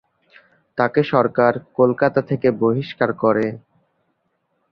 তাকে 0.77 1.01
সরকার 1.11 1.53
কলকাতা 1.75 2.21
থেকে 2.21 2.47
বহিষ্কার 2.61 3.09
করে। 3.13 3.45